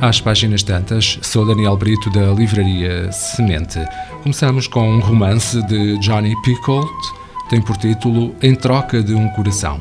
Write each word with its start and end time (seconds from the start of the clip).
às 0.00 0.20
páginas 0.20 0.62
tantas. 0.62 1.18
Sou 1.22 1.46
Daniel 1.46 1.76
Brito 1.76 2.10
da 2.10 2.32
livraria 2.32 3.10
Semente. 3.12 3.78
Começamos 4.22 4.66
com 4.66 4.88
um 4.88 5.00
romance 5.00 5.62
de 5.66 5.98
Johnny 5.98 6.34
Picoult, 6.42 6.90
tem 7.48 7.60
por 7.60 7.76
título 7.76 8.34
Em 8.42 8.54
Troca 8.54 9.02
de 9.02 9.14
um 9.14 9.28
Coração. 9.30 9.80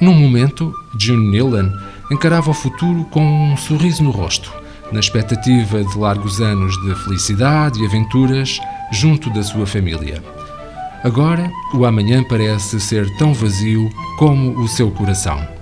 Num 0.00 0.14
momento, 0.14 0.72
June 0.98 1.32
Nealon 1.32 1.70
encarava 2.10 2.50
o 2.50 2.54
futuro 2.54 3.04
com 3.06 3.52
um 3.52 3.56
sorriso 3.56 4.02
no 4.02 4.10
rosto, 4.10 4.52
na 4.92 5.00
expectativa 5.00 5.82
de 5.82 5.98
largos 5.98 6.40
anos 6.40 6.74
de 6.82 6.94
felicidade 7.04 7.82
e 7.82 7.86
aventuras 7.86 8.60
junto 8.92 9.30
da 9.30 9.42
sua 9.42 9.66
família. 9.66 10.22
Agora, 11.02 11.50
o 11.74 11.84
amanhã 11.84 12.22
parece 12.24 12.80
ser 12.80 13.08
tão 13.16 13.32
vazio 13.32 13.88
como 14.18 14.58
o 14.58 14.68
seu 14.68 14.90
coração. 14.90 15.57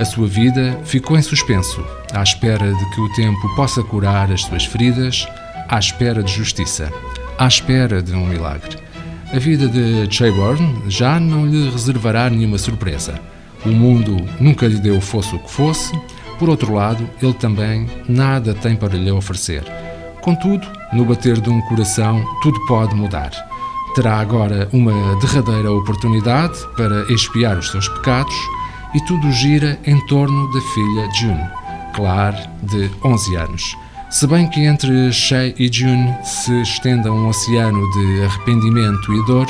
A 0.00 0.04
sua 0.06 0.26
vida 0.26 0.80
ficou 0.82 1.18
em 1.18 1.20
suspenso, 1.20 1.84
à 2.14 2.22
espera 2.22 2.72
de 2.72 2.90
que 2.90 3.00
o 3.02 3.12
tempo 3.12 3.54
possa 3.54 3.82
curar 3.82 4.32
as 4.32 4.40
suas 4.40 4.64
feridas, 4.64 5.28
à 5.68 5.78
espera 5.78 6.22
de 6.22 6.32
justiça, 6.32 6.90
à 7.38 7.46
espera 7.46 8.02
de 8.02 8.14
um 8.14 8.24
milagre. 8.24 8.78
A 9.30 9.38
vida 9.38 9.68
de 9.68 10.10
Chayborn 10.10 10.84
já 10.88 11.20
não 11.20 11.44
lhe 11.44 11.68
reservará 11.68 12.30
nenhuma 12.30 12.56
surpresa. 12.56 13.20
O 13.62 13.68
mundo 13.68 14.16
nunca 14.40 14.66
lhe 14.66 14.80
deu 14.80 15.02
fosse 15.02 15.36
o 15.36 15.38
que 15.38 15.50
fosse, 15.50 15.92
por 16.38 16.48
outro 16.48 16.72
lado, 16.72 17.06
ele 17.20 17.34
também 17.34 17.86
nada 18.08 18.54
tem 18.54 18.76
para 18.76 18.96
lhe 18.96 19.10
oferecer. 19.10 19.62
Contudo, 20.22 20.66
no 20.94 21.04
bater 21.04 21.38
de 21.38 21.50
um 21.50 21.60
coração, 21.68 22.24
tudo 22.42 22.58
pode 22.64 22.94
mudar 22.94 23.32
terá 23.94 24.20
agora 24.20 24.68
uma 24.72 25.18
derradeira 25.18 25.72
oportunidade 25.72 26.56
para 26.76 27.02
expiar 27.12 27.58
os 27.58 27.70
seus 27.70 27.88
pecados 27.88 28.34
e 28.94 29.00
tudo 29.04 29.30
gira 29.32 29.78
em 29.84 29.98
torno 30.06 30.50
da 30.52 30.60
filha 30.60 31.08
June, 31.14 31.44
Claire, 31.94 32.48
de 32.62 32.90
11 33.04 33.36
anos. 33.36 33.76
Se 34.10 34.26
bem 34.26 34.48
que 34.48 34.60
entre 34.64 35.12
Shay 35.12 35.54
e 35.58 35.72
June 35.72 36.12
se 36.24 36.60
estenda 36.62 37.12
um 37.12 37.28
oceano 37.28 37.88
de 37.92 38.24
arrependimento 38.24 39.12
e 39.12 39.26
dor 39.26 39.46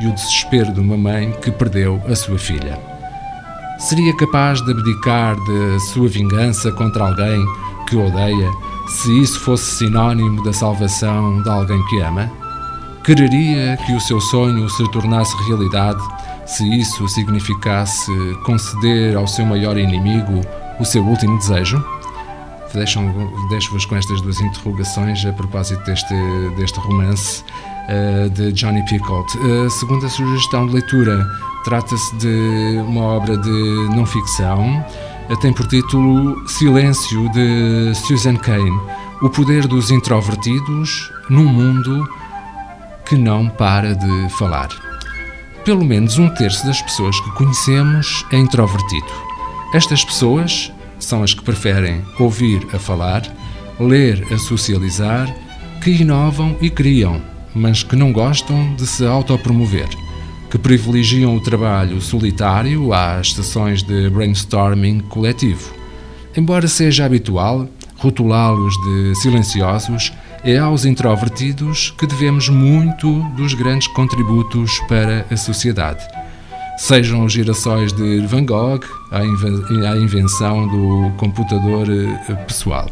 e 0.00 0.06
o 0.06 0.12
desespero 0.12 0.72
de 0.72 0.80
uma 0.80 0.96
mãe 0.96 1.32
que 1.42 1.50
perdeu 1.50 2.00
a 2.08 2.14
sua 2.14 2.38
filha. 2.38 2.78
Seria 3.78 4.14
capaz 4.16 4.62
de 4.62 4.70
abdicar 4.70 5.34
de 5.34 5.80
sua 5.92 6.08
vingança 6.08 6.70
contra 6.72 7.08
alguém 7.08 7.44
que 7.88 7.96
odeia 7.96 8.50
se 8.88 9.20
isso 9.20 9.40
fosse 9.40 9.78
sinónimo 9.78 10.42
da 10.44 10.52
salvação 10.52 11.42
de 11.42 11.48
alguém 11.48 11.82
que 11.86 12.00
ama? 12.00 12.30
Quereria 13.06 13.76
que 13.86 13.92
o 13.92 14.00
seu 14.00 14.20
sonho 14.20 14.68
se 14.68 14.82
tornasse 14.90 15.32
realidade 15.44 16.02
se 16.44 16.68
isso 16.76 17.08
significasse 17.08 18.10
conceder 18.44 19.16
ao 19.16 19.28
seu 19.28 19.46
maior 19.46 19.78
inimigo 19.78 20.40
o 20.80 20.84
seu 20.84 21.04
último 21.04 21.38
desejo? 21.38 21.80
Deixo-vos 22.74 23.86
com 23.86 23.94
estas 23.94 24.20
duas 24.22 24.40
interrogações 24.40 25.24
a 25.24 25.32
propósito 25.32 25.84
deste, 25.84 26.14
deste 26.56 26.80
romance 26.80 27.44
uh, 27.88 28.28
de 28.30 28.50
Johnny 28.50 28.84
Picoult. 28.86 29.32
A 29.64 29.70
segunda 29.70 30.08
sugestão 30.08 30.66
de 30.66 30.72
leitura 30.72 31.24
trata-se 31.62 32.12
de 32.16 32.82
uma 32.88 33.02
obra 33.02 33.38
de 33.38 33.88
não-ficção. 33.94 34.84
Uh, 35.30 35.36
tem 35.36 35.52
por 35.52 35.68
título 35.68 36.48
Silêncio, 36.48 37.28
de 37.30 37.94
Susan 37.94 38.34
Cain. 38.34 38.80
O 39.22 39.30
poder 39.30 39.68
dos 39.68 39.92
introvertidos 39.92 41.12
num 41.30 41.44
mundo 41.44 42.04
que 43.08 43.16
não 43.16 43.48
para 43.48 43.94
de 43.94 44.28
falar. 44.36 44.68
Pelo 45.64 45.84
menos 45.84 46.18
um 46.18 46.28
terço 46.28 46.64
das 46.66 46.80
pessoas 46.80 47.18
que 47.20 47.30
conhecemos 47.32 48.24
é 48.30 48.36
introvertido. 48.36 49.06
Estas 49.74 50.04
pessoas 50.04 50.72
são 50.98 51.22
as 51.22 51.34
que 51.34 51.42
preferem 51.42 52.02
ouvir 52.18 52.66
a 52.72 52.78
falar, 52.78 53.22
ler 53.78 54.24
a 54.32 54.38
socializar, 54.38 55.34
que 55.82 55.90
inovam 55.90 56.56
e 56.60 56.70
criam, 56.70 57.20
mas 57.54 57.82
que 57.82 57.96
não 57.96 58.12
gostam 58.12 58.74
de 58.74 58.86
se 58.86 59.04
autopromover, 59.04 59.88
que 60.50 60.58
privilegiam 60.58 61.34
o 61.34 61.40
trabalho 61.40 62.00
solitário 62.00 62.92
às 62.92 63.32
sessões 63.32 63.82
de 63.82 64.08
brainstorming 64.10 65.00
coletivo. 65.00 65.74
Embora 66.36 66.68
seja 66.68 67.04
habitual 67.04 67.68
rotulá-los 67.96 68.74
de 68.84 69.14
silenciosos, 69.16 70.12
é 70.44 70.58
aos 70.58 70.84
introvertidos 70.84 71.92
que 71.98 72.06
devemos 72.06 72.48
muito 72.48 73.20
dos 73.36 73.54
grandes 73.54 73.88
contributos 73.88 74.78
para 74.88 75.26
a 75.30 75.36
sociedade. 75.36 76.06
Sejam 76.78 77.24
os 77.24 77.32
girassóis 77.32 77.92
de 77.92 78.20
Van 78.26 78.44
Gogh 78.44 78.84
à 79.10 79.96
invenção 79.96 80.68
do 80.68 81.10
computador 81.16 81.88
eh, 81.88 82.34
pessoal. 82.46 82.86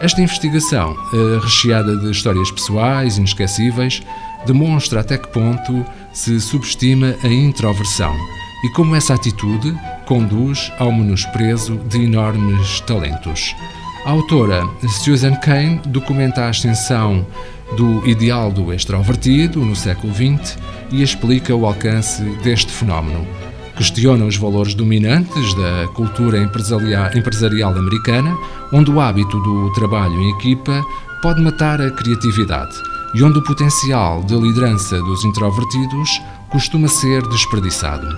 Esta 0.00 0.20
investigação, 0.20 0.96
eh, 1.12 1.38
recheada 1.40 1.96
de 1.96 2.10
histórias 2.10 2.50
pessoais 2.50 3.18
inesquecíveis, 3.18 4.02
demonstra 4.46 5.00
até 5.00 5.16
que 5.16 5.28
ponto 5.28 5.84
se 6.12 6.40
subestima 6.40 7.14
a 7.22 7.28
introversão 7.28 8.14
e 8.64 8.68
como 8.70 8.96
essa 8.96 9.14
atitude 9.14 9.78
conduz 10.06 10.72
ao 10.78 10.90
menosprezo 10.90 11.76
de 11.88 12.02
enormes 12.02 12.80
talentos. 12.80 13.54
A 14.04 14.10
autora 14.12 14.66
Susan 14.88 15.34
Cain 15.36 15.78
documenta 15.86 16.44
a 16.44 16.48
ascensão 16.48 17.26
do 17.76 18.06
ideal 18.08 18.50
do 18.50 18.72
extrovertido 18.72 19.60
no 19.60 19.76
século 19.76 20.12
XX 20.14 20.56
e 20.90 21.02
explica 21.02 21.54
o 21.54 21.66
alcance 21.66 22.22
deste 22.42 22.72
fenómeno. 22.72 23.26
Questiona 23.76 24.24
os 24.24 24.36
valores 24.36 24.74
dominantes 24.74 25.54
da 25.54 25.86
cultura 25.94 26.38
empresarial 26.38 27.76
americana, 27.76 28.34
onde 28.72 28.90
o 28.90 29.00
hábito 29.00 29.38
do 29.38 29.70
trabalho 29.74 30.18
em 30.18 30.30
equipa 30.30 30.82
pode 31.20 31.42
matar 31.42 31.80
a 31.80 31.90
criatividade 31.90 32.74
e 33.14 33.22
onde 33.22 33.38
o 33.38 33.44
potencial 33.44 34.22
de 34.24 34.34
liderança 34.34 34.98
dos 35.02 35.24
introvertidos 35.24 36.22
costuma 36.48 36.88
ser 36.88 37.20
desperdiçado 37.28 38.08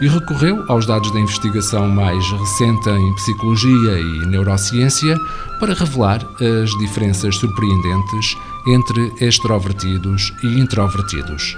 e 0.00 0.08
recorreu 0.08 0.64
aos 0.68 0.86
dados 0.86 1.10
da 1.12 1.20
investigação 1.20 1.88
mais 1.88 2.24
recente 2.32 2.88
em 2.88 3.14
psicologia 3.14 4.00
e 4.00 4.26
neurociência 4.26 5.16
para 5.58 5.74
revelar 5.74 6.26
as 6.40 6.70
diferenças 6.78 7.36
surpreendentes 7.36 8.36
entre 8.66 9.12
extrovertidos 9.20 10.32
e 10.42 10.58
introvertidos. 10.58 11.56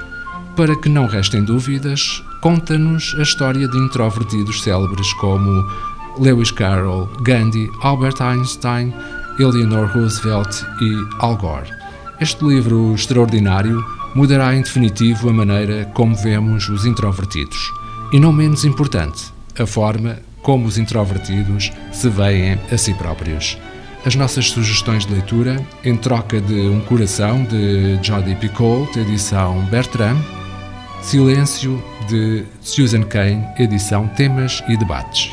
Para 0.56 0.74
que 0.76 0.88
não 0.88 1.06
restem 1.06 1.44
dúvidas, 1.44 2.22
conta-nos 2.40 3.14
a 3.18 3.22
história 3.22 3.68
de 3.68 3.78
introvertidos 3.78 4.62
célebres 4.62 5.12
como 5.14 5.64
Lewis 6.18 6.50
Carroll, 6.50 7.08
Gandhi, 7.22 7.70
Albert 7.80 8.20
Einstein, 8.20 8.92
Eleanor 9.38 9.88
Roosevelt 9.94 10.62
e 10.80 11.06
Al 11.20 11.36
Gore. 11.36 11.70
Este 12.20 12.44
livro 12.44 12.92
extraordinário 12.94 13.82
mudará 14.14 14.54
em 14.54 14.62
definitivo 14.62 15.30
a 15.30 15.32
maneira 15.32 15.86
como 15.94 16.14
vemos 16.14 16.68
os 16.68 16.84
introvertidos 16.84 17.72
e 18.12 18.20
não 18.20 18.32
menos 18.32 18.64
importante, 18.64 19.32
a 19.58 19.66
forma 19.66 20.18
como 20.42 20.66
os 20.66 20.76
introvertidos 20.76 21.72
se 21.92 22.08
veem 22.08 22.58
a 22.70 22.76
si 22.76 22.92
próprios. 22.94 23.56
As 24.04 24.16
nossas 24.16 24.50
sugestões 24.50 25.06
de 25.06 25.12
leitura, 25.12 25.64
em 25.84 25.96
troca 25.96 26.40
de 26.40 26.54
Um 26.54 26.80
Coração, 26.80 27.44
de 27.44 27.98
Jody 28.02 28.34
Picoult, 28.34 28.98
edição 28.98 29.64
Bertrand, 29.66 30.18
Silêncio, 31.00 31.82
de 32.08 32.44
Susan 32.60 33.02
Cain, 33.02 33.44
edição 33.58 34.08
Temas 34.08 34.62
e 34.68 34.76
Debates. 34.76 35.32